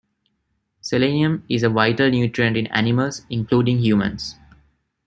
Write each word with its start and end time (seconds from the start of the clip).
Selenium 0.79 1.43
is 1.47 1.61
a 1.61 1.69
vital 1.69 2.09
nutrient 2.09 2.57
in 2.57 2.65
animals, 2.71 3.23
including 3.29 3.77
humans. 3.77 4.35